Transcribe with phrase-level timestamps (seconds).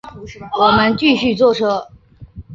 [0.59, 1.87] 我们继续坐车